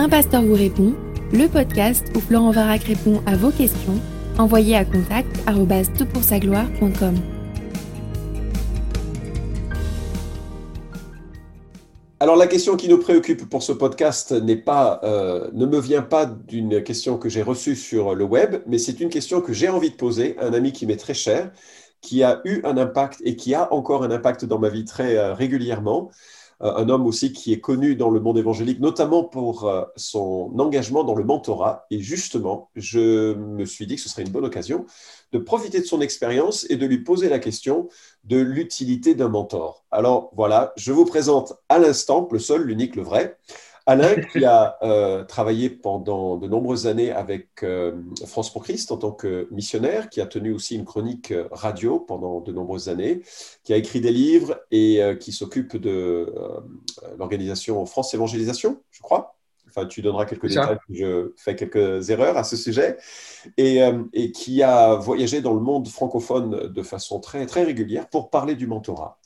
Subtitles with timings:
[0.00, 0.94] Un pasteur vous répond,
[1.32, 4.00] le podcast où Florent Varac répond à vos questions,
[4.38, 5.26] envoyez à contact
[6.40, 7.16] gloire.com
[12.20, 16.02] Alors la question qui nous préoccupe pour ce podcast n'est pas, euh, ne me vient
[16.02, 19.68] pas d'une question que j'ai reçue sur le web, mais c'est une question que j'ai
[19.68, 21.50] envie de poser à un ami qui m'est très cher,
[22.02, 25.16] qui a eu un impact et qui a encore un impact dans ma vie très
[25.16, 26.12] euh, régulièrement.
[26.62, 30.52] Euh, un homme aussi qui est connu dans le monde évangélique, notamment pour euh, son
[30.58, 31.86] engagement dans le mentorat.
[31.90, 34.84] Et justement, je me suis dit que ce serait une bonne occasion
[35.32, 37.88] de profiter de son expérience et de lui poser la question
[38.24, 39.84] de l'utilité d'un mentor.
[39.90, 43.38] Alors voilà, je vous présente à l'instant, le seul, l'unique, le vrai,
[43.88, 47.92] Alain, qui a euh, travaillé pendant de nombreuses années avec euh,
[48.26, 51.98] France pour Christ en tant que missionnaire, qui a tenu aussi une chronique euh, radio
[51.98, 53.22] pendant de nombreuses années,
[53.64, 56.30] qui a écrit des livres et qui s'occupe de
[57.16, 59.36] l'organisation France Évangélisation, je crois.
[59.68, 62.98] Enfin, tu donneras quelques détails, je fais quelques erreurs à ce sujet,
[63.56, 63.80] et,
[64.12, 68.54] et, qui a voyagé dans le monde francophone de façon très, très régulière pour parler
[68.54, 69.18] du mentorat.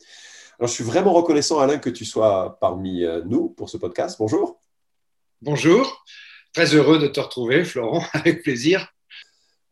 [0.63, 4.15] Alors, je suis vraiment reconnaissant, Alain, que tu sois parmi euh, nous pour ce podcast.
[4.21, 4.63] Bonjour.
[5.41, 6.05] Bonjour.
[6.53, 8.95] Très heureux de te retrouver, Florent, avec plaisir.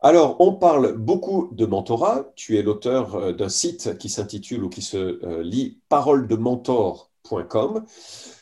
[0.01, 2.33] Alors, on parle beaucoup de mentorat.
[2.35, 7.87] Tu es l'auteur euh, d'un site qui s'intitule ou qui se euh, lit paroledementor.com.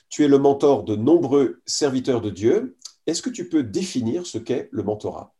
[0.08, 2.78] Tu es le mentor de nombreux serviteurs de Dieu.
[3.06, 5.34] Est-ce que tu peux définir ce qu'est le mentorat?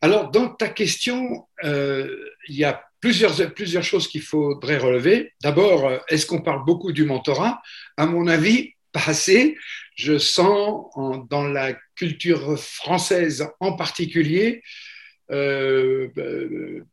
[0.00, 2.08] Alors, dans ta question, il
[2.48, 5.32] y a plusieurs, choses qu'il faudrait relever.
[5.42, 7.60] D'abord, euh, est-ce qu'on parle beaucoup du mentorat?
[7.96, 9.56] À mon avis, pas assez.
[9.96, 10.86] Je sens
[11.28, 14.62] dans la culture française en particulier,
[15.30, 16.84] euh, euh,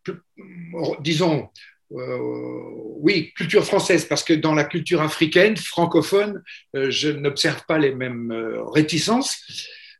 [0.99, 1.49] disons,
[1.89, 8.33] oui, culture française, parce que dans la culture africaine, francophone, je n'observe pas les mêmes
[8.73, 9.41] réticences.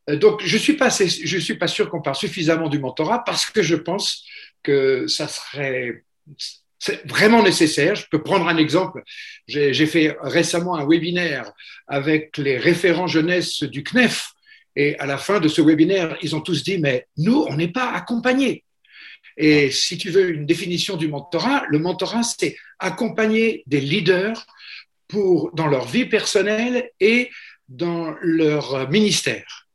[0.08, 3.75] Donc, je ne suis, suis pas sûr qu'on parle suffisamment du mentorat parce que je
[3.75, 4.25] pense
[4.67, 6.03] que ça serait
[7.05, 7.95] vraiment nécessaire.
[7.95, 9.01] Je peux prendre un exemple.
[9.47, 11.51] J'ai fait récemment un webinaire
[11.88, 14.33] avec les référents jeunesse du CNEF.
[14.75, 17.72] Et à la fin de ce webinaire, ils ont tous dit, mais nous, on n'est
[17.79, 18.63] pas accompagnés.
[19.38, 24.45] Et si tu veux une définition du mentorat, le mentorat, c'est accompagner des leaders
[25.07, 27.29] pour, dans leur vie personnelle et
[27.69, 29.67] dans leur ministère.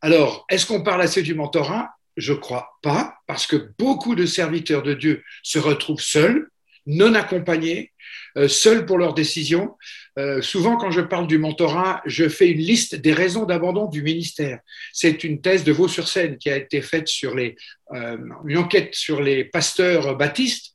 [0.00, 1.97] Alors, est-ce qu'on parle assez du mentorat?
[2.18, 6.48] Je crois pas, parce que beaucoup de serviteurs de Dieu se retrouvent seuls,
[6.86, 7.92] non accompagnés,
[8.36, 9.76] euh, seuls pour leurs décisions.
[10.18, 14.02] Euh, souvent, quand je parle du mentorat, je fais une liste des raisons d'abandon du
[14.02, 14.60] ministère.
[14.92, 17.56] C'est une thèse de Vaux-sur-Seine qui a été faite sur les,
[17.94, 20.72] euh, une enquête sur les pasteurs baptistes.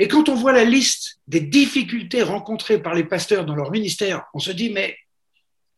[0.00, 4.24] Et quand on voit la liste des difficultés rencontrées par les pasteurs dans leur ministère,
[4.34, 4.96] on se dit, mais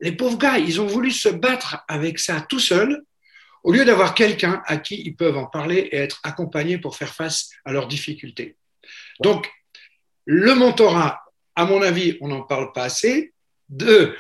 [0.01, 3.03] les pauvres gars, ils ont voulu se battre avec ça tout seuls
[3.67, 7.13] au lieu d'avoir quelqu'un à qui ils peuvent en parler et être accompagnés pour faire
[7.13, 8.55] face à leurs difficultés.
[9.21, 9.51] Donc,
[10.25, 11.25] le mentorat,
[11.57, 13.33] à mon avis, on n'en parle pas assez.
[13.69, 14.15] Deux,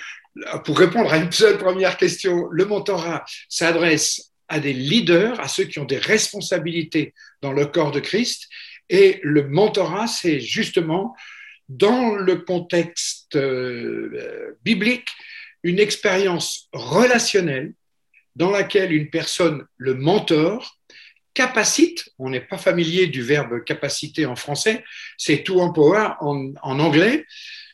[0.64, 5.64] pour répondre à une seule première question, le mentorat s'adresse à des leaders, à ceux
[5.64, 8.48] qui ont des responsabilités dans le corps de Christ.
[8.88, 11.14] Et le mentorat, c'est justement,
[11.68, 15.08] dans le contexte euh, biblique,
[15.62, 17.74] une expérience relationnelle
[18.36, 20.78] dans laquelle une personne, le mentor,
[21.34, 24.84] capacite, on n'est pas familier du verbe capacité en français,
[25.18, 27.24] c'est to empower en, en anglais,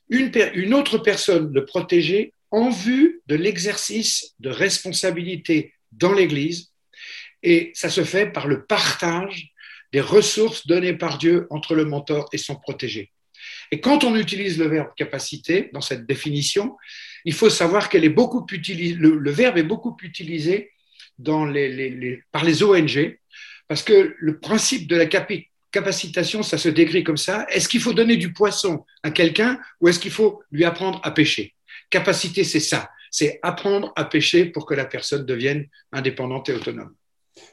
[0.09, 6.71] une, une autre personne, le protéger, en vue de l'exercice de responsabilité dans l'Église.
[7.43, 9.53] Et ça se fait par le partage
[9.93, 13.11] des ressources données par Dieu entre le mentor et son protégé.
[13.71, 16.77] Et quand on utilise le verbe capacité dans cette définition,
[17.25, 20.71] il faut savoir qu'elle est beaucoup utilisée, le, verbe est beaucoup utilisé
[21.25, 23.19] par les ONG,
[23.69, 25.07] parce que le principe de la
[25.71, 27.47] capacitation, ça se décrit comme ça.
[27.51, 31.11] Est-ce qu'il faut donner du poisson à quelqu'un ou est-ce qu'il faut lui apprendre à
[31.11, 31.55] pêcher?
[31.91, 32.91] Capacité, c'est ça.
[33.11, 36.95] C'est apprendre à pêcher pour que la personne devienne indépendante et autonome.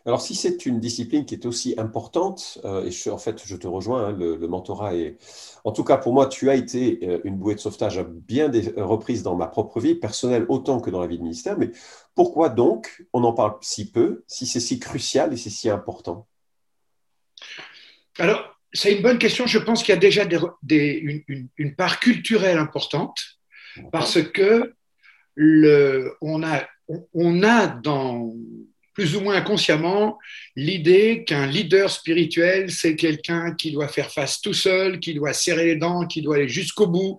[0.05, 3.55] Alors, si c'est une discipline qui est aussi importante, euh, et je, en fait, je
[3.55, 5.17] te rejoins, hein, le, mentorat est.
[5.63, 8.49] En tout cas, pour moi, tu as été euh, une bouée de sauvetage à bien
[8.49, 11.57] des reprises dans ma propre vie, personnelle autant que dans la vie de ministère.
[11.57, 11.71] Mais
[12.15, 16.27] pourquoi donc on en parle si peu, si c'est si crucial et c'est si important?
[18.17, 19.47] Alors, c'est une bonne question.
[19.47, 21.23] Je pense qu'il y a déjà des,
[21.57, 23.17] une, part culturelle importante,
[23.91, 24.73] parce que
[25.35, 26.67] le, on, a,
[27.13, 28.33] on a dans
[28.99, 30.19] plus ou moins inconsciemment
[30.57, 35.67] l'idée qu'un leader spirituel, c'est quelqu'un qui doit faire face tout seul, qui doit serrer
[35.67, 37.17] les dents, qui doit aller jusqu'au bout,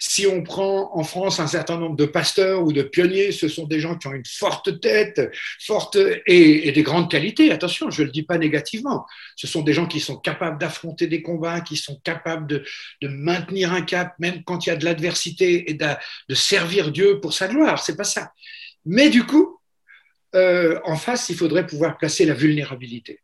[0.00, 3.64] si on prend en France un certain nombre de pasteurs ou de pionniers, ce sont
[3.64, 5.30] des gens qui ont une forte tête,
[5.60, 5.96] forte
[6.26, 7.52] et, des grandes qualités.
[7.52, 9.06] Attention, je ne le dis pas négativement.
[9.36, 12.64] Ce sont des gens qui sont capables d'affronter des combats, qui sont capables de,
[13.08, 17.34] maintenir un cap, même quand il y a de l'adversité, et de, servir Dieu pour
[17.34, 17.80] sa gloire.
[17.80, 18.32] C'est pas ça.
[18.84, 19.59] Mais du coup,
[20.34, 23.20] euh, en face, il faudrait pouvoir placer la vulnérabilité.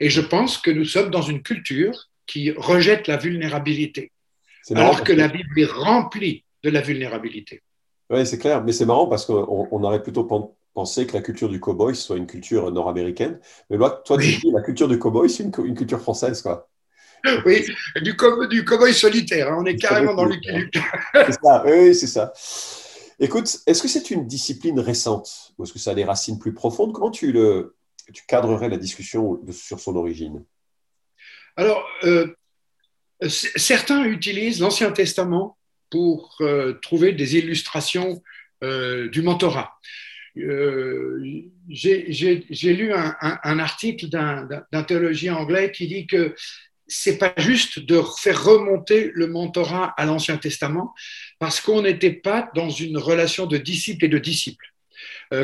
[0.00, 4.12] Et je pense que nous sommes dans une culture qui rejette la vulnérabilité
[4.74, 7.62] alors que, la Bible est remplie de la vulnérabilité.
[8.10, 11.60] Oui, c'est clair, mais c'est marrant parce qu'on aurait plutôt pensé que la culture du
[11.60, 13.38] cowboy soit une culture nord-américaine.
[13.70, 16.68] Mais toi, tu dis la culture du cowboy, c'est une, culture française, quoi.
[17.44, 17.64] Oui,
[18.02, 18.16] du,
[18.50, 19.56] du cowboy solitaire, hein.
[19.58, 20.36] on est carrément dans le
[21.14, 22.32] C'est ça, oui, c'est ça.
[23.18, 26.52] Écoute, est-ce que c'est une discipline récente ou est-ce que ça a des racines plus
[26.52, 26.92] profondes?
[26.92, 27.76] Comment tu, le,
[28.12, 30.44] tu cadrerais la discussion sur son origine?
[31.56, 32.34] Alors, euh,
[33.28, 35.56] Certains utilisent l'Ancien Testament
[35.90, 38.22] pour euh, trouver des illustrations
[38.62, 39.72] euh, du mentorat.
[40.34, 41.62] J'ai
[42.74, 46.34] lu un, article d'un théologien anglais qui dit que
[46.88, 50.94] c'est pas juste de faire remonter le mentorat à l'Ancien Testament
[51.38, 54.72] parce qu'on n'était pas dans une relation de disciple et de disciple.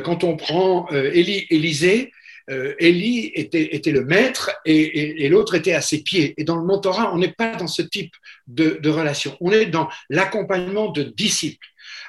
[0.05, 2.13] quand on prend Élie, Élisée,
[2.51, 6.35] euh, Élie était, le maître et, l'autre était à ses pieds.
[6.37, 8.15] Et dans le mentorat, on n'est pas dans ce type
[8.47, 9.37] de, relation.
[9.41, 11.67] On est dans l'accompagnement de disciples.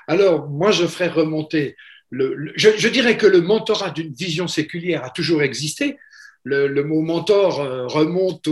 [0.08, 1.76] Alors, moi, je ferais remonter.
[2.12, 5.98] je, dirais que le mentorat d'une vision séculière a toujours existé,
[6.44, 8.48] le, mot mentor euh, remonte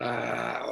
[0.00, 0.62] à,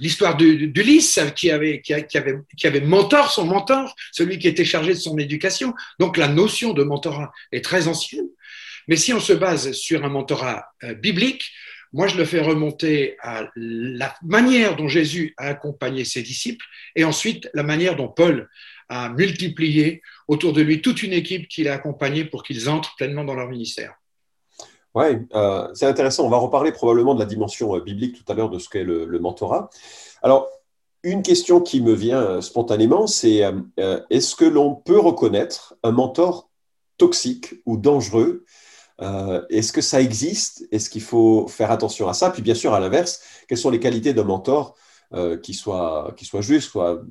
[0.00, 4.94] l'histoire d'Ulysse qui avait, qui, avait, qui avait mentor son mentor, celui qui était chargé
[4.94, 5.74] de son éducation.
[5.98, 8.28] Donc la notion de mentorat est très ancienne.
[8.88, 11.50] Mais si on se base sur un mentorat euh, biblique,
[11.92, 16.64] moi je le fais remonter à la manière dont Jésus a accompagné ses disciples
[16.94, 18.48] et ensuite la manière dont Paul
[18.88, 23.24] a multiplié autour de lui toute une équipe qu'il a accompagnée pour qu'ils entrent pleinement
[23.24, 23.94] dans leur ministère.
[24.96, 25.04] Oui,
[25.34, 26.24] euh, c'est intéressant.
[26.24, 28.82] On va reparler probablement de la dimension euh, biblique tout à l'heure de ce qu'est
[28.82, 29.68] le, mentorat.
[30.22, 30.48] Alors,
[31.02, 33.42] une question qui me vient euh, spontanément, c'est
[34.08, 36.48] est-ce que l'on peut reconnaître un mentor
[36.96, 38.46] toxique ou dangereux?
[39.50, 40.66] Est-ce que ça existe?
[40.72, 42.30] Est-ce qu'il faut faire attention à ça?
[42.30, 44.76] Puis bien sûr, à l'inverse, quelles sont les qualités d'un mentor
[45.42, 47.02] qui, soit, juste, soit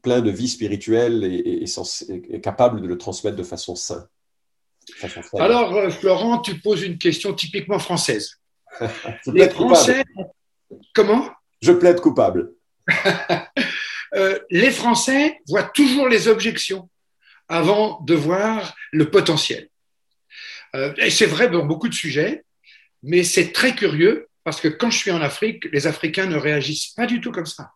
[0.00, 4.06] plein de vie spirituelle et capable de le transmettre de façon saine?
[5.38, 8.40] Alors, euh, Florent, tu poses une question typiquement française.
[9.26, 10.04] les Français.
[10.94, 11.30] Comment?
[11.62, 12.52] Je plaide coupable.
[14.16, 16.88] Euh, les Français voient toujours les objections
[17.48, 19.68] avant de voir le potentiel.
[20.76, 22.44] Euh, et c'est vrai dans beaucoup de sujets,
[23.02, 26.88] mais c'est très curieux parce que quand je suis en Afrique, les Africains ne réagissent
[26.88, 27.72] pas du tout comme ça.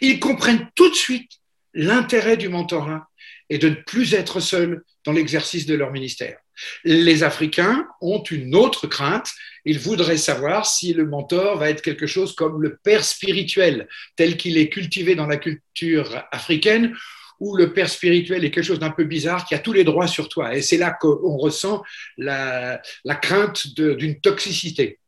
[0.00, 1.32] Ils comprennent tout de suite
[1.74, 3.08] l'intérêt du mentorat
[3.52, 6.38] et de ne plus être seuls dans l'exercice de leur ministère.
[6.84, 9.30] Les Africains ont une autre crainte.
[9.66, 14.38] Ils voudraient savoir si le mentor va être quelque chose comme le père spirituel, tel
[14.38, 16.96] qu'il est cultivé dans la culture africaine,
[17.40, 20.08] ou le père spirituel est quelque chose d'un peu bizarre qui a tous les droits
[20.08, 20.56] sur toi.
[20.56, 21.82] Et c'est là qu'on ressent
[22.16, 22.80] la,
[23.20, 24.98] crainte d'une toxicité.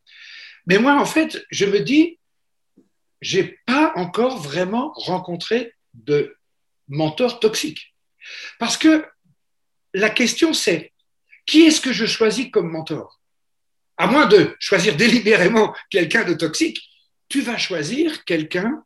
[0.67, 2.19] Mais moi, en fait, je me dis,
[3.21, 6.35] j'ai pas encore vraiment rencontré de
[6.87, 7.94] mentor toxique.
[8.59, 9.05] Parce que
[9.93, 10.93] la question, c'est
[11.45, 13.19] qui est-ce que je choisis comme mentor?
[13.97, 16.79] À moins de choisir délibérément quelqu'un de toxique,
[17.29, 18.83] tu vas choisir quelqu'un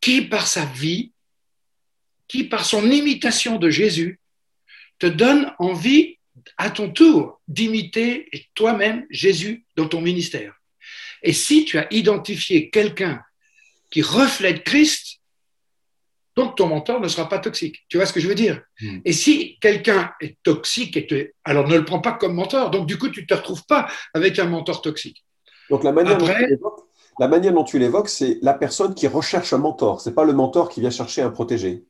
[0.00, 1.12] qui, par sa vie,
[2.28, 4.20] qui, par son imitation de Jésus,
[4.98, 6.18] te donne envie
[6.56, 10.54] à ton tour d'imiter toi-même Jésus dans ton ministère.
[11.22, 13.22] Et si tu as identifié quelqu'un
[13.90, 15.20] qui reflète Christ,
[16.36, 17.86] donc ton mentor ne sera pas toxique.
[17.88, 18.60] Tu vois ce que je veux dire?
[18.80, 18.98] Hmm.
[19.06, 20.98] Et si quelqu'un est toxique,
[21.44, 22.70] alors ne le prends pas comme mentor.
[22.70, 25.24] Donc du coup, tu ne te retrouves pas avec un mentor toxique.
[25.70, 30.02] Donc la manière, dont, tu l'évoques, c'est la personne qui recherche un mentor.
[30.02, 31.84] Ce n'est pas le mentor qui vient chercher un protégé.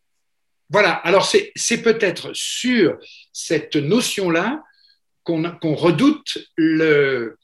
[0.70, 2.96] Voilà, alors c'est peut-être sur
[3.32, 4.62] cette notion-là
[5.24, 7.36] qu'on redoute le,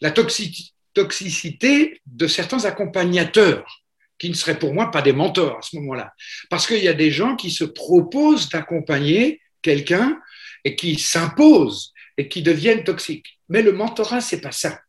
[0.00, 3.85] la toxicité de certains accompagnateurs
[4.18, 6.12] qui ne seraient pour moi pas des mentors à ce moment-là.
[6.50, 10.20] Parce qu'il y a des gens qui se proposent d'accompagner quelqu'un
[10.64, 13.38] et qui s'imposent et qui deviennent toxiques.
[13.48, 14.80] Mais le mentorat, c'est pas ça.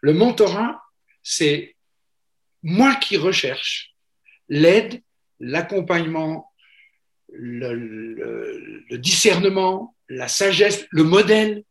[0.00, 0.82] Le mentorat,
[1.22, 1.76] c'est
[2.62, 3.94] moi qui recherche
[4.48, 5.02] l'aide,
[5.40, 6.50] l'accompagnement,
[7.32, 11.64] le, discernement, la sagesse, le modèle.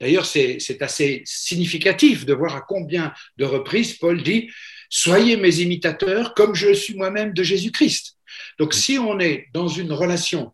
[0.00, 4.50] D'ailleurs, c'est assez significatif de voir à combien de reprises Paul dit
[4.88, 8.16] Soyez mes imitateurs comme je suis moi-même de Jésus-Christ.
[8.58, 10.52] Donc, si on est dans une relation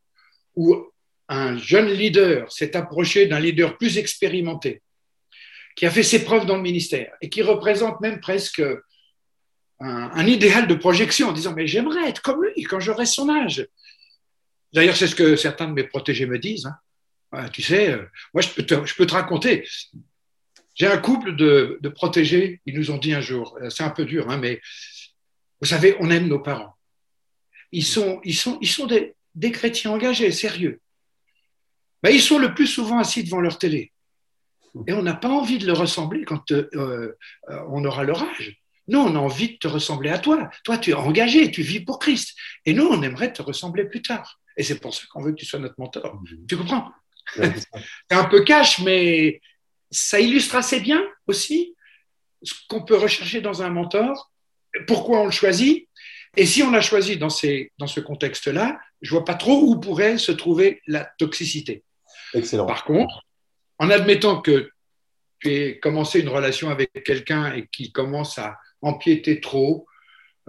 [0.54, 0.86] où
[1.28, 4.82] un jeune leader s'est approché d'un leader plus expérimenté,
[5.76, 8.62] qui a fait ses preuves dans le ministère et qui représente même presque
[9.80, 13.66] un, idéal de projection en disant Mais j'aimerais être comme lui quand j'aurai son âge.
[14.72, 16.70] D'ailleurs, c'est ce que certains de mes protégés me disent.
[17.32, 17.48] Hein.
[17.48, 19.66] tu sais, euh, moi, je peux te, je peux te raconter.
[20.74, 24.04] J'ai un couple de, protégés, ils nous ont dit un jour, euh, c'est un peu
[24.04, 24.60] dur, hein, mais
[25.60, 26.76] vous savez, on aime nos parents.
[27.72, 30.80] Ils sont, ils sont, ils sont des, des chrétiens engagés, sérieux.
[32.10, 33.92] Ils sont le plus souvent assis devant leur télé.
[34.86, 37.16] Et on n'a pas envie de le ressembler quand euh,
[37.68, 38.56] on aura leur âge.
[38.88, 40.50] Nous, on a envie de te ressembler à toi.
[40.64, 42.36] Toi, tu es engagé, tu vis pour Christ.
[42.66, 44.40] Et nous, on aimerait te ressembler plus tard.
[44.56, 46.20] Et c'est pour ça qu'on veut que tu sois notre mentor.
[46.22, 46.46] Mhm.
[46.48, 46.90] Tu comprends?
[47.36, 49.40] C'est un peu cash, mais
[49.92, 51.74] ça illustre assez bien aussi
[52.42, 54.32] ce qu'on peut rechercher dans un mentor,
[54.86, 55.88] pourquoi on le choisit.
[56.36, 59.78] Et si on l'a choisi dans, ces, dans ce contexte-là, je vois pas trop où
[59.78, 61.84] pourrait se trouver la toxicité.
[62.34, 62.66] Excellent.
[62.66, 63.22] Par contre,
[63.78, 64.70] en admettant que
[65.40, 69.86] tu aies commencé une relation avec quelqu'un et qu'il commence à empiéter trop,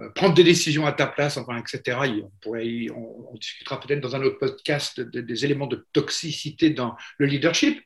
[0.00, 1.98] euh, prendre des décisions à ta place, enfin, etc.
[2.22, 7.26] On, pourrait, on, discutera peut-être dans un autre podcast des éléments de toxicité dans le
[7.26, 7.80] leadership.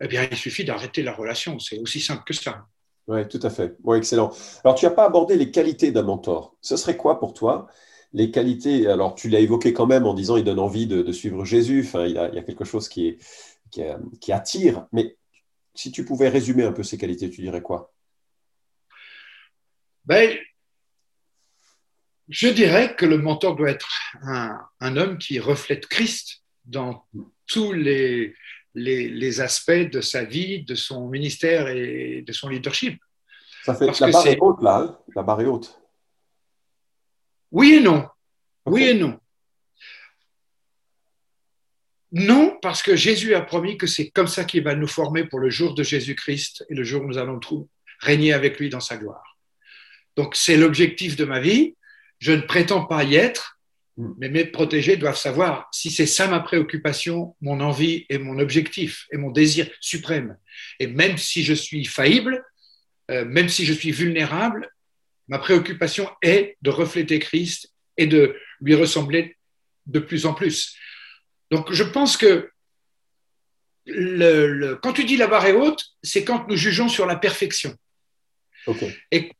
[0.00, 1.58] Eh bien, il suffit d'arrêter la relation.
[1.58, 2.66] C'est aussi simple que ça.
[3.06, 3.76] Oui, tout à fait.
[3.84, 4.32] Oui, excellent.
[4.64, 6.56] Alors, tu n'as pas abordé les qualités d'un mentor.
[6.60, 7.68] Ce serait quoi pour toi
[8.12, 8.86] les qualités?
[8.86, 11.84] Alors, tu l'as évoqué quand même en disant il donne envie de, suivre Jésus.
[11.86, 13.18] Enfin, il y, a, il y, a, quelque chose qui, est,
[13.70, 13.82] qui,
[14.20, 14.86] qui attire.
[14.92, 15.16] Mais
[15.74, 17.92] si tu pouvais résumer un peu ces qualités, tu dirais quoi?
[20.04, 20.36] Ben,
[22.28, 23.88] je dirais que le mentor doit être
[24.22, 27.06] un, homme qui reflète Christ dans
[27.46, 28.34] tous les,
[28.74, 33.00] les, aspects de sa vie, de son ministère et de son leadership.
[33.64, 34.98] Ça fait la barre est haute là, hein.
[35.14, 35.80] la barre est haute.
[37.50, 38.06] Oui et non.
[38.66, 39.18] Oui et non.
[42.12, 45.40] Non, parce que Jésus a promis que c'est comme ça qu'il va nous former pour
[45.40, 47.40] le jour de Jésus-Christ et le jour où nous allons
[47.98, 49.36] régner avec lui dans sa gloire.
[50.16, 51.76] Donc c'est l'objectif de ma vie.
[52.20, 53.53] Je ne prétends pas y être.
[53.96, 59.06] Mais mes protégés doivent savoir si c'est ça ma préoccupation, mon envie et mon objectif
[59.12, 60.36] et mon désir suprême.
[60.80, 62.44] Et même si je suis faillible,
[63.10, 64.68] euh, même si je suis vulnérable,
[65.28, 69.36] ma préoccupation est de refléter Christ et de lui ressembler
[69.86, 70.76] de plus en plus.
[71.50, 72.50] Donc je pense que
[73.86, 77.76] le, quand tu dis la barre est haute, c'est quand nous jugeons sur la perfection.
[79.10, 79.30] Et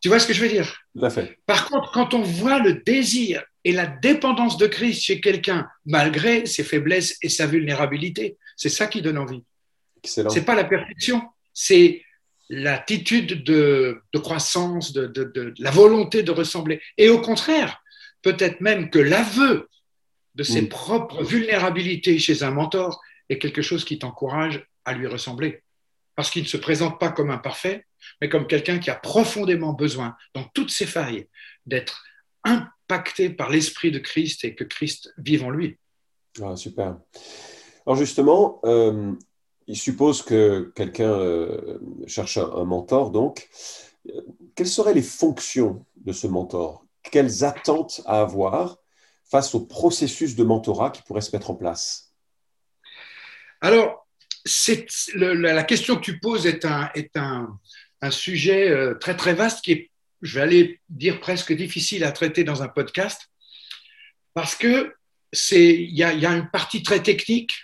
[0.00, 0.82] tu vois ce que je veux dire?
[0.94, 1.38] Tout à fait.
[1.46, 6.46] Par contre, quand on voit le désir et la dépendance de Christ chez quelqu'un, malgré
[6.46, 9.42] ses faiblesses et sa vulnérabilité, c'est ça qui donne envie.
[10.04, 11.22] C'est pas la perfection,
[11.54, 12.02] c'est
[12.50, 16.80] l'attitude de, croissance, de, la volonté de ressembler.
[16.98, 17.82] Et au contraire,
[18.22, 19.68] peut-être même que l'aveu
[20.34, 25.62] de ses propres vulnérabilités chez un mentor est quelque chose qui t'encourage à lui ressembler.
[26.16, 27.86] Parce qu'il ne se présente pas comme un parfait,
[28.20, 31.28] mais comme quelqu'un qui a profondément besoin, dans toutes ses failles,
[31.66, 32.04] d'être
[32.84, 35.78] impacté par l'Esprit de Christ et que Christ vive en lui.
[36.42, 36.98] Ah, super.
[37.86, 39.12] Alors justement, euh,
[39.66, 43.48] il suppose que quelqu'un euh, cherche un, mentor, donc.
[44.54, 46.84] Quelles seraient les fonctions de ce mentor?
[47.10, 48.76] Quelles attentes à avoir
[49.24, 52.14] face au processus de mentorat qui pourrait se mettre en place?
[53.62, 54.06] Alors,
[55.14, 57.58] la question que tu poses est un, est un,
[58.02, 59.90] un sujet euh, très très vaste qui est,
[60.24, 63.30] je vais aller dire presque difficile à traiter dans un podcast,
[64.32, 64.94] parce que
[65.32, 67.54] c'est il y, y a, une partie très technique.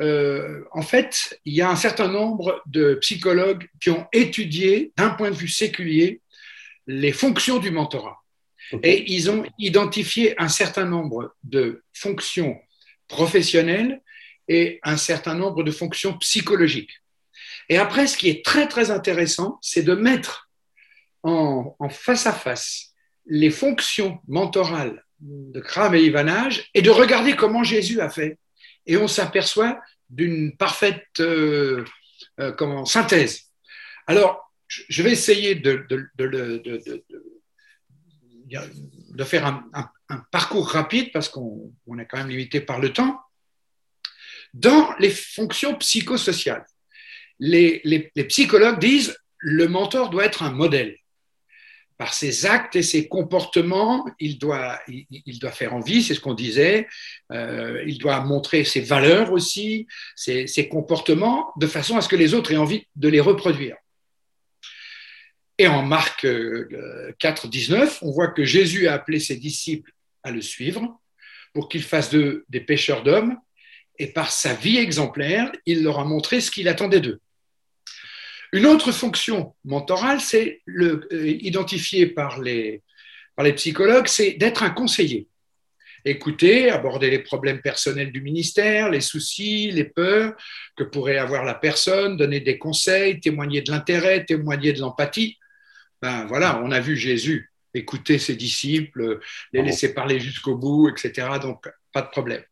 [0.00, 5.10] Euh, en fait, il y a un certain nombre de psychologues qui ont étudié d'un
[5.10, 6.22] point de vue séculier
[6.86, 8.18] les fonctions du mentorat.
[8.82, 12.58] Et ils ont identifié un certain nombre de fonctions
[13.06, 14.00] professionnelles
[14.48, 17.02] et un certain nombre de fonctions psychologiques.
[17.68, 20.48] Et après, ce qui est très, très intéressant, c'est de mettre
[21.22, 22.94] en, face à face
[23.26, 28.38] les fonctions mentorales de Kram et Ivanage et de regarder comment Jésus a fait.
[28.86, 31.84] Et on s'aperçoit d'une parfaite euh,
[32.40, 33.52] euh, synthèse.
[34.06, 35.86] Alors, je vais essayer de,
[39.24, 43.20] faire un, parcours rapide parce qu'on est quand même limité par le temps.
[44.54, 46.66] Dans les fonctions psychosociales,
[47.38, 50.96] les, psychologues disent le mentor doit être un modèle.
[52.02, 54.80] Par ses actes et ses comportements, il doit,
[55.52, 56.88] faire envie, c'est ce qu'on disait,
[57.30, 62.34] euh, il doit montrer ses valeurs aussi, ses, comportements, de façon à ce que les
[62.34, 63.76] autres aient envie de les reproduire.
[65.58, 66.26] Et en Marc
[67.20, 69.92] 4, 19, on voit que Jésus a appelé ses disciples
[70.24, 71.00] à le suivre
[71.54, 73.36] pour qu'ils fassent d'eux des pêcheurs d'hommes,
[74.00, 77.20] et par sa vie exemplaire, il leur a montré ce qu'il attendait d'eux.
[78.52, 82.82] Une autre fonction mentorale, c'est le, euh, identifié par les,
[83.34, 85.26] par les psychologues, c'est d'être un conseiller.
[86.04, 90.34] Écouter, aborder les problèmes personnels du ministère, les soucis, les peurs
[90.76, 95.38] que pourrait avoir la personne, donner des conseils, témoigner de l'intérêt, témoigner de l'empathie.
[96.02, 99.20] Ben voilà, on a vu Jésus écouter ses disciples,
[99.52, 101.26] les laisser parler jusqu'au bout, etc.
[101.40, 102.42] Donc, pas de problème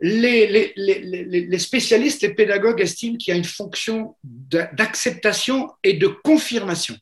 [0.00, 6.96] les, spécialistes, les pédagogues estiment qu'il y a une fonction d'acceptation et de confirmation.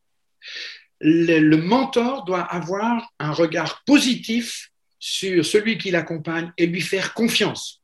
[1.01, 7.83] Le, mentor doit avoir un regard positif sur celui qui l'accompagne et lui faire confiance.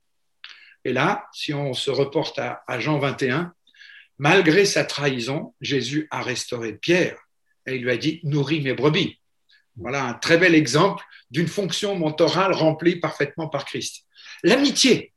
[0.85, 3.53] Et là, si on se reporte à, à Jean 21,
[4.19, 7.19] malgré sa trahison, Jésus a restauré Pierre
[7.67, 9.19] et il lui a dit Nourris mes brebis.
[9.77, 14.05] Voilà un très bel exemple d'une fonction mentorale remplie parfaitement par Christ.
[14.43, 15.13] L'amitié.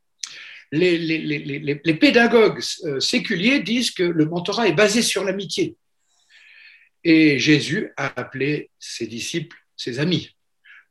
[0.72, 5.76] Les, pédagogues euh, séculiers disent que le mentorat est basé sur l'amitié.
[7.04, 10.30] Et Jésus a appelé ses disciples ses amis.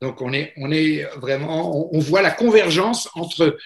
[0.00, 0.68] Donc on est, on
[1.18, 3.56] vraiment, on voit la convergence entre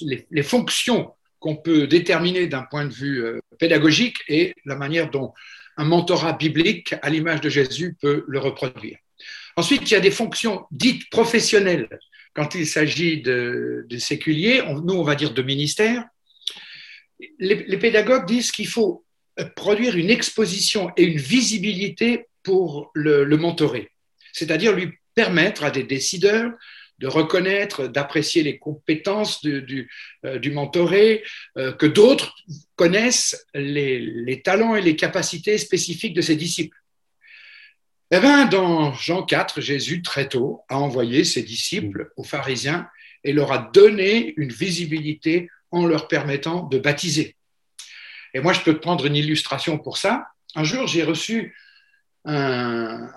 [0.00, 5.32] les, fonctions qu'on peut déterminer d'un point de vue euh, pédagogique et la manière dont
[5.76, 8.96] un mentorat biblique, à l'image de Jésus, peut le reproduire.
[9.56, 11.88] Ensuite, il y a des fonctions dites professionnelles
[12.34, 16.04] quand il s'agit de, séculiers, nous on va dire de ministères,
[17.38, 19.04] les, pédagogues disent qu'il faut
[19.56, 23.90] produire une exposition et une visibilité pour le, mentorer,
[24.32, 26.52] c'est-à-dire lui permettre à des décideurs
[26.98, 29.90] de reconnaître, d'apprécier les compétences du,
[30.24, 31.24] euh, mentoré,
[31.56, 32.36] euh, que d'autres
[32.76, 36.76] connaissent les, talents et les capacités spécifiques de ses disciples.
[38.16, 42.88] Eh bien, dans Jean 4, Jésus, très tôt, a envoyé ses disciples aux pharisiens
[43.24, 47.34] et leur a donné une visibilité en leur permettant de baptiser.
[48.32, 50.28] Et moi, je peux te prendre une illustration pour ça.
[50.54, 51.56] Un jour, j'ai reçu
[52.24, 53.10] un,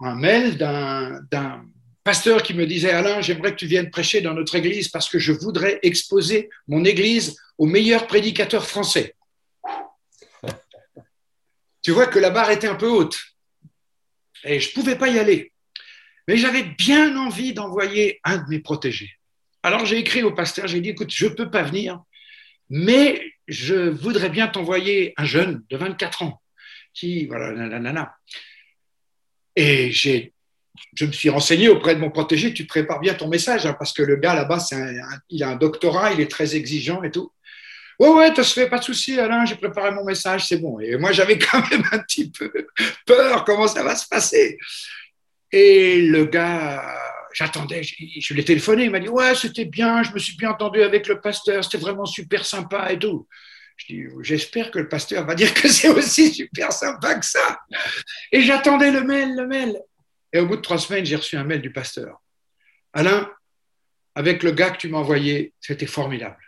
[0.00, 1.64] mail d'un
[2.04, 5.18] pasteur qui me disait Alain, j'aimerais que tu viennes prêcher dans notre église parce que
[5.18, 9.16] je voudrais exposer mon église aux meilleurs prédicateurs français.
[11.82, 13.33] tu vois que la barre était un peu haute.
[14.44, 15.52] Et je ne pouvais pas y aller.
[16.28, 19.10] Mais j'avais bien envie d'envoyer un de mes protégés.
[19.62, 22.02] Alors j'ai écrit au pasteur, j'ai dit, écoute, je ne peux pas venir,
[22.70, 26.42] mais je voudrais bien t'envoyer un jeune de 24 ans
[26.92, 28.16] qui, voilà.
[29.56, 30.32] Et j'ai,
[30.94, 33.92] je me suis renseigné auprès de mon protégé, tu prépares bien ton message, hein, parce
[33.92, 34.58] que le gars là-bas,
[35.28, 37.32] il a un doctorat, il est très exigeant et tout.
[37.98, 40.80] Ouais, ouais, ça se fait, pas de souci, Alain, j'ai préparé mon message, c'est bon.
[40.80, 42.52] Et moi, j'avais quand même un petit peu
[43.06, 44.58] peur, comment ça va se passer.
[45.52, 46.98] Et le gars,
[47.32, 50.82] j'attendais, je, l'ai téléphoné, il m'a dit, ouais, c'était bien, je me suis bien entendu
[50.82, 53.28] avec le pasteur, c'était vraiment super sympa et tout.
[53.76, 57.60] Je dis, j'espère que le pasteur va dire que c'est aussi super sympa que ça.
[58.30, 59.80] Et j'attendais le mail, le mail.
[60.32, 62.20] Et au bout de trois semaines, j'ai reçu un mail du pasteur.
[62.92, 63.30] Alain,
[64.14, 66.43] avec le gars que tu m'as envoyé, c'était formidable.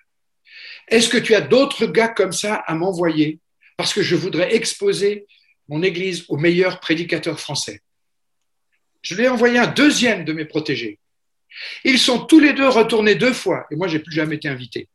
[0.89, 3.41] Est-ce que tu as d'autres gars comme ça à m'envoyer
[3.77, 5.27] Parce que je voudrais exposer
[5.69, 7.83] mon église aux meilleurs prédicateurs français?
[9.03, 10.99] Je lui ai envoyé un deuxième de mes protégés.
[11.85, 14.89] Ils sont tous les deux retournés deux fois et moi, j'ai plus jamais été invité.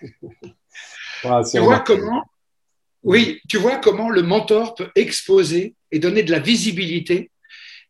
[0.00, 2.24] tu vois comment
[3.02, 7.30] Oui, tu vois comment le mentor peut exposer et donner de la visibilité.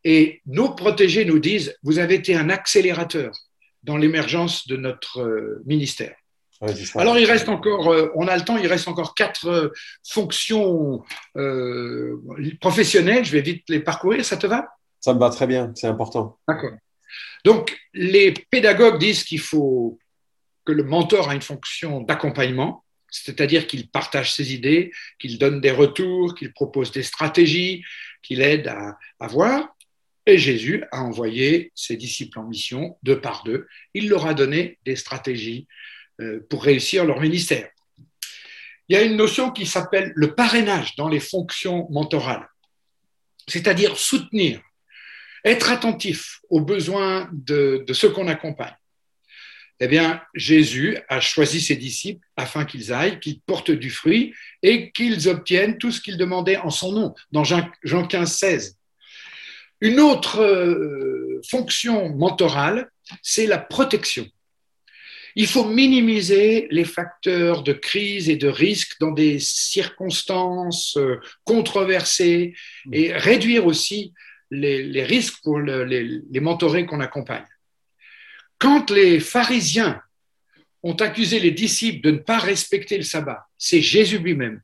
[0.05, 3.33] Et nos protégés nous disent, vous avez été un accélérateur
[3.83, 5.63] dans l'émergence de notre euh,
[6.95, 9.69] Alors, il reste encore, euh, on a le temps, il reste encore quatre euh,
[10.09, 11.03] fonctions
[11.37, 12.17] euh,
[12.61, 13.25] professionnelles.
[13.25, 14.69] Je vais vite les parcourir, ça te va?
[15.01, 16.39] Ça me va très bien, c'est important.
[16.47, 16.71] D'accord.
[17.45, 19.99] Donc, les pédagogues disent qu'il faut
[20.65, 25.73] que le mentor a une fonction d'accompagnement, c'est-à-dire qu'il partage ses idées, qu'il donne des
[25.73, 27.85] retours, qu'il propose des stratégies,
[28.23, 29.75] qu'il aide à, à voir.
[30.25, 33.67] Et Jésus a envoyé ses disciples en mission deux par deux.
[33.95, 35.67] Il leur a donné des stratégies
[36.49, 37.69] pour réussir leur ministère.
[38.89, 42.49] Il y a une notion qui s'appelle le parrainage dans les fonctions mentorales,
[43.49, 44.61] c'est-à-dire soutenir,
[45.45, 48.77] être attentif aux besoins de, ceux qu'on accompagne.
[49.81, 54.93] Eh bien, Jésus a choisi ses disciples afin qu'ils aillent, qu'ils portent du fruit et
[54.93, 58.79] qu'ils obtiennent tout ce qu'ils demandaient en son nom, dans Jean 15, 16.
[59.81, 62.91] Une autre euh, fonction mentorale,
[63.23, 64.29] c'est la protection.
[65.35, 72.55] Il faut minimiser les facteurs de crise et de risque dans des circonstances euh, controversées
[72.93, 74.13] et réduire aussi
[74.51, 77.47] les, risques pour les, les mentorés qu'on accompagne.
[78.59, 80.03] Quand les pharisiens
[80.83, 84.61] ont accusé les disciples de ne pas respecter le sabbat, c'est Jésus lui-même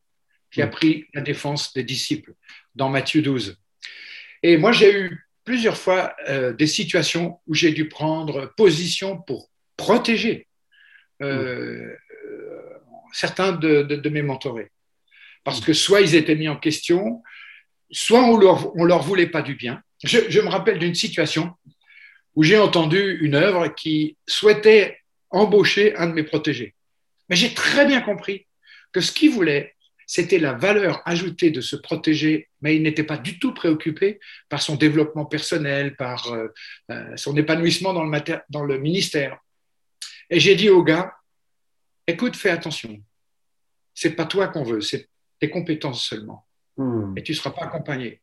[0.51, 0.71] qui a mm.
[0.71, 2.35] pris la défense des disciples
[2.75, 3.57] dans Matthieu 12.
[4.43, 9.51] Et moi, j'ai eu plusieurs fois euh, des situations où j'ai dû prendre position pour
[9.77, 10.47] protéger
[11.23, 11.97] euh,
[13.13, 14.71] certains de, mes mentorés.
[15.45, 17.23] Parce que soit ils étaient mis en question,
[17.91, 19.83] soit on leur, on leur voulait pas du bien.
[20.05, 21.53] Je, me rappelle d'une situation
[22.35, 24.99] où j'ai entendu une œuvre qui souhaitait
[25.31, 26.75] embaucher un de mes protégés.
[27.29, 28.47] Mais j'ai très bien compris
[28.93, 29.75] que ce qu'il voulait,
[30.07, 34.63] c'était la valeur ajoutée de se protéger, mais il n'était pas du tout préoccupé par
[34.63, 36.49] son développement personnel, par euh,
[36.91, 39.39] euh, son épanouissement dans le, dans le ministère.
[40.31, 41.15] Et j'ai dit au gars,
[42.07, 43.01] écoute, fais attention.
[43.95, 45.09] C'est pas toi qu'on veut, c'est
[45.41, 46.47] tes compétences seulement.
[46.77, 47.17] Hmm.
[47.17, 48.21] Et tu ne seras pas accompagné.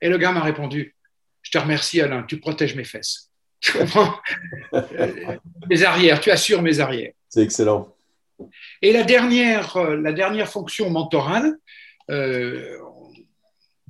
[0.00, 0.94] Et le gars m'a répondu,
[1.42, 3.26] je te remercie Alain, tu protèges mes fesses.
[3.60, 4.18] Tu comprends?
[5.68, 7.12] Mes arrières, tu assures mes arrières.
[7.28, 7.94] C'est excellent.
[8.80, 11.58] Et la dernière, euh, la dernière fonction mentorale,
[12.10, 12.78] euh,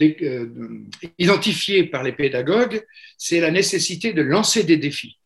[0.02, 0.48] euh,
[1.18, 2.84] identifiée par les pédagogues,
[3.16, 5.19] c'est la nécessité de lancer des défis.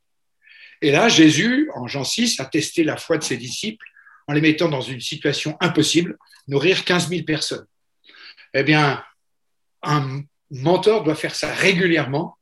[0.84, 3.86] Et là, Jésus, en Jean 6, a testé la foi de ses disciples
[4.26, 7.64] en les mettant dans une situation impossible, nourrir 15 000 personnes.
[8.52, 9.02] Eh bien,
[9.82, 10.20] un
[10.50, 12.36] mentor doit faire ça régulièrement,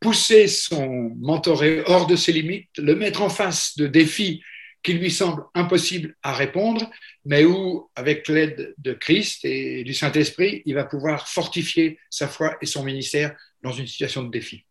[0.00, 4.42] pousser son mentoré hors de ses limites, le mettre en face de défis
[4.82, 6.90] qui lui semblent impossibles à répondre,
[7.24, 12.56] mais où, avec l'aide de Christ et du Saint-Esprit, il va pouvoir fortifier sa foi
[12.60, 14.64] et son ministère dans une situation de défi.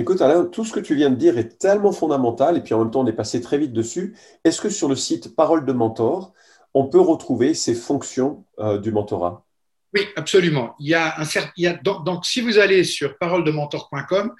[0.00, 2.78] Écoute, Alain, tout ce que tu viens de dire est tellement fondamental, et puis en
[2.78, 4.16] même temps, on est passé très vite dessus.
[4.44, 6.32] Est-ce que sur le site Parole de Mentor,
[6.72, 9.44] on peut retrouver ces fonctions euh, du mentorat?
[9.92, 10.76] Oui, absolument.
[10.78, 14.34] Il y a donc, si vous allez sur paroledementor.com,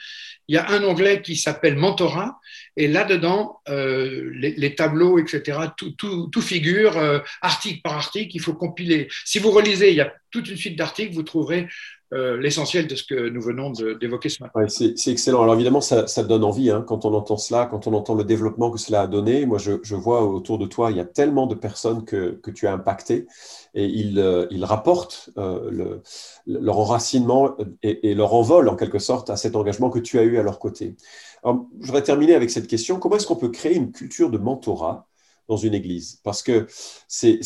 [0.47, 2.38] il y a un onglet qui s'appelle Mentorat,
[2.77, 9.09] et là-dedans, euh, les, tableaux, etc., tout figure, euh, article par article, il faut compiler.
[9.25, 11.66] Si vous relisez, il y a toute une suite d'articles, vous trouverez
[12.14, 14.66] euh, l'essentiel de ce que nous venons d'évoquer ce matin.
[14.68, 15.42] c'est excellent.
[15.42, 18.71] Alors évidemment, ça, donne envie hein, quand on entend cela, quand on entend le développement
[18.71, 19.44] que cela a donné.
[19.44, 22.73] Moi, je, vois autour de toi, il y a tellement de personnes que, tu as
[22.73, 23.27] impactées
[23.75, 26.01] et ils, euh, rapportent euh,
[26.47, 30.38] leur enracinement et, leur envol en quelque sorte à cet engagement que tu as eu
[30.38, 30.97] à leur côté.
[31.44, 32.99] Alors, je voudrais terminer avec cette question.
[32.99, 35.07] Comment est-ce qu'on peut créer une culture de mentorat
[35.47, 36.21] dans une église?
[36.25, 36.66] Parce que
[37.07, 37.42] c'est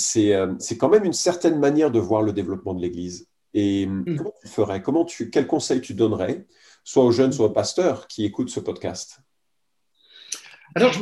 [0.78, 3.26] quand même une certaine manière de voir le développement de l'église.
[3.54, 4.16] Et mm.
[4.16, 4.82] comment tu ferais?
[4.82, 6.46] Comment tu, Quel conseil tu donnerais,
[6.84, 9.20] soit aux jeunes, soit aux pasteurs qui écoutent ce podcast?
[10.74, 10.94] Alors,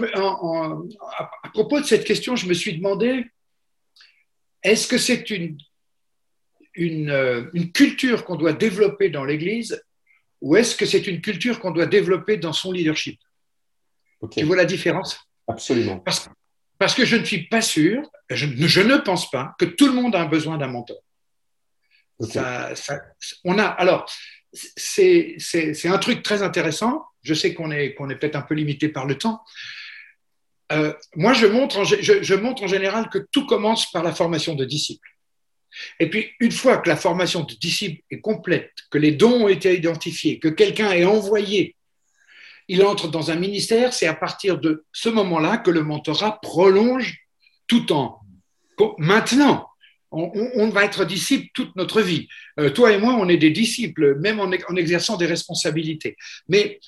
[1.18, 3.24] à, propos de cette question, je me suis demandé
[4.62, 5.58] est-ce que c'est une,
[6.74, 9.82] une, euh, une, culture qu'on doit développer dans l'Église
[10.40, 13.20] ou est-ce que c'est une culture qu'on doit développer dans son leadership?
[14.32, 15.18] Tu vois la différence?
[15.46, 15.98] Absolument.
[16.00, 16.28] Parce,
[16.76, 19.94] parce, que je ne suis pas sûr, je, je ne pense pas que tout le
[19.94, 20.98] monde a besoin d'un mentor
[23.44, 24.10] on a, alors,
[24.52, 25.36] c'est
[25.84, 27.04] un truc très intéressant.
[27.22, 29.42] Je sais qu'on est, est peut-être un peu limité par le temps.
[30.72, 34.54] Euh, moi, je montre, en, je, montre en général que tout commence par la formation
[34.54, 35.08] de disciples.
[35.98, 39.48] Et puis, une fois que la formation de disciples est complète, que les dons ont
[39.48, 41.76] été identifiés, que quelqu'un est envoyé,
[42.68, 47.18] il entre dans un ministère, c'est à partir de ce moment-là que le mentorat prolonge
[47.66, 48.20] tout en
[48.98, 49.69] maintenant
[50.10, 52.28] on, va être disciple toute notre vie.
[52.58, 56.16] Euh, toi et moi, on est des disciples, même en, exerçant des responsabilités.
[56.48, 56.80] Mais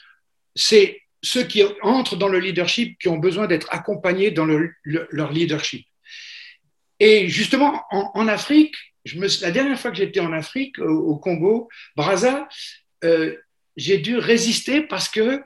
[0.54, 4.46] c'est ceux qui entrent dans le leadership qui ont besoin d'être accompagnés dans
[4.84, 5.86] leur leadership.
[6.98, 8.74] Et justement, en, Afrique,
[9.40, 12.48] la dernière fois que j'étais en Afrique, au, Congo, Brazza,
[13.04, 13.36] euh,
[13.76, 15.42] j'ai dû résister parce que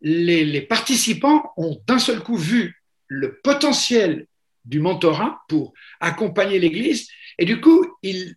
[0.00, 4.26] les participants ont d'un seul coup vu le potentiel
[4.64, 7.08] du mentorat pour accompagner l'Église.
[7.38, 8.36] Et du coup, il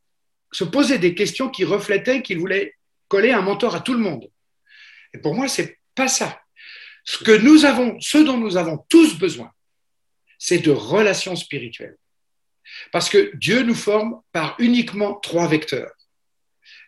[0.52, 2.74] se posait des questions qui reflétaient qu'il voulait
[3.08, 4.28] coller un mentor à tout le monde.
[5.14, 6.42] Et pour moi, c'est pas ça.
[7.04, 9.52] Ce que nous avons, ce dont nous avons tous besoin,
[10.38, 11.98] c'est de relations spirituelles.
[12.92, 15.92] Parce que Dieu nous forme par uniquement trois vecteurs.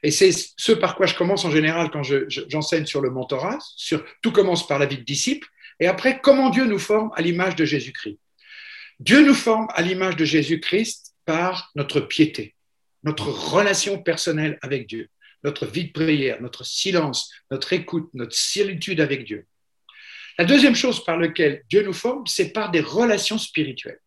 [0.04, 3.58] Et c'est ce par quoi je commence en général quand j'enseigne sur le mentorat.
[3.76, 5.48] Sur, tout commence par la vie de disciple.
[5.80, 8.20] Et après, comment Dieu nous forme à l'image de Jésus-Christ.
[9.00, 12.56] Dieu nous forme à l'image de Jésus-Christ par notre piété,
[13.04, 15.08] notre relation personnelle avec Dieu,
[15.44, 19.48] notre vie de prière, notre silence, notre écoute, notre solitude avec Dieu.
[20.38, 24.02] La deuxième chose par laquelle Dieu nous forme, c'est par des relations spirituelles.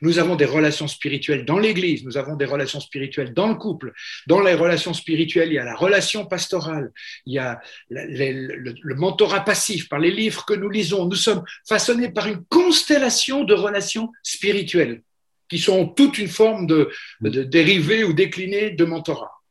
[0.00, 3.92] Nous avons des relations spirituelles dans l'Église, nous avons des relations spirituelles dans le couple.
[4.26, 6.90] Dans les relations spirituelles, il y a la relation pastorale,
[7.26, 11.06] il y a le, mentorat passif par les livres que nous lisons.
[11.06, 15.02] Nous sommes façonnés par une constellation de relations spirituelles
[15.48, 19.42] qui sont toute une forme de, de dérivée ou déclinée de mentorat.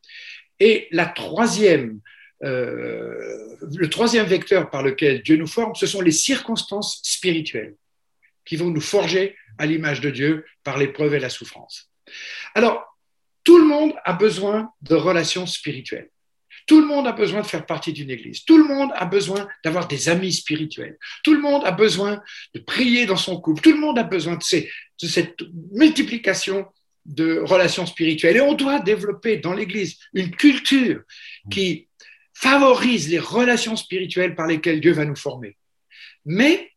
[0.60, 2.00] Et la troisième,
[2.44, 7.76] euh, le troisième vecteur par lequel Dieu nous forme, ce sont les circonstances spirituelles
[8.46, 11.92] qui vont nous forger à l'image de Dieu par l'épreuve et la souffrance.
[12.56, 12.86] Alors,
[13.44, 16.10] tout le monde a besoin de relations spirituelles.
[16.68, 18.46] Tout le monde a besoin de faire partie d'une église.
[18.46, 20.98] Tout le monde a besoin d'avoir des amis spirituels.
[21.24, 22.22] Tout le monde a besoin
[22.54, 23.62] de prier dans son couple.
[23.62, 26.68] Tout le monde a besoin de, cette multiplication
[27.06, 28.38] de relations spirituelles.
[28.38, 31.02] Et on doit développer dans l'église une culture
[31.50, 31.88] qui
[32.34, 35.58] favorise les relations spirituelles par lesquelles Dieu va nous former.
[36.26, 36.72] Mais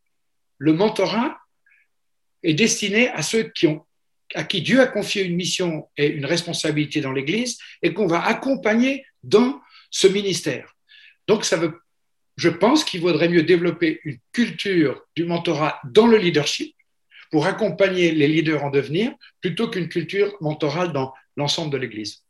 [0.58, 1.38] le mentorat
[2.44, 3.84] est destiné à ceux qui ont,
[4.34, 8.24] à qui Dieu a confié une mission et une responsabilité dans l'Église et qu'on va
[8.24, 10.76] accompagner dans ce ministère.
[11.26, 11.80] Donc, ça veut,
[12.36, 16.76] je pense qu'il vaudrait mieux développer une culture du mentorat dans le leadership
[17.30, 22.24] pour accompagner les leaders en devenir plutôt qu'une culture mentorale dans l'ensemble de l'Église.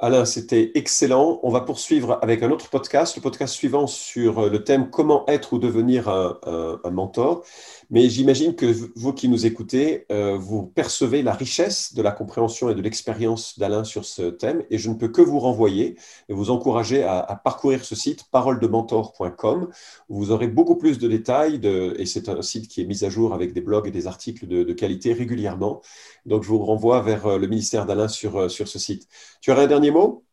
[0.00, 1.38] Alain, c'était excellent.
[1.42, 5.52] On va poursuivre avec un autre podcast, le podcast suivant sur le thème comment être
[5.52, 7.44] ou devenir un mentor.
[7.92, 12.70] Mais j'imagine que vous qui nous écoutez, euh, vous percevez la richesse de la compréhension
[12.70, 14.64] et de l'expérience d'Alain sur ce thème.
[14.70, 15.98] Et je ne peux que vous renvoyer
[16.30, 19.68] et vous encourager à, parcourir ce site paroledementor.com
[20.08, 21.58] où vous aurez beaucoup plus de détails.
[21.58, 24.06] De, et c'est un site qui est mis à jour avec des blogs et des
[24.06, 25.82] articles de, de qualité régulièrement.
[26.24, 29.06] Donc je vous renvoie vers euh, le ministère d'Alain sur, euh, sur ce site.
[29.42, 30.24] Tu aurais un dernier mot?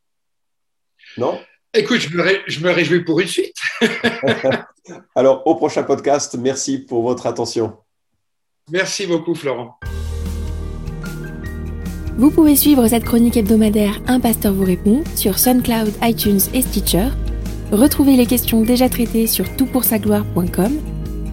[1.17, 1.37] Non?
[1.73, 3.57] Écoute, je me, réjouis pour une suite.
[5.15, 7.73] Alors, au prochain podcast, merci pour votre attention.
[8.71, 9.79] Merci beaucoup, Florent.
[12.17, 17.07] Vous pouvez suivre cette chronique hebdomadaire Un pasteur vous répond sur SoundCloud, iTunes et Stitcher.
[17.71, 20.79] Retrouvez les questions déjà traitées sur toutpoursagloire.com.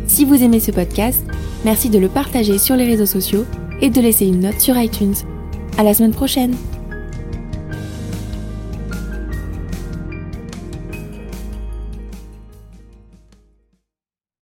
[0.06, 1.24] Si vous aimez ce podcast,
[1.64, 3.44] merci de le partager sur les réseaux sociaux
[3.80, 5.16] et de laisser une note sur iTunes.
[5.76, 6.54] À la semaine prochaine!